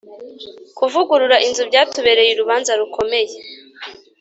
[0.77, 3.35] kuvugurura inzu byatubereye urubanza rukomeye.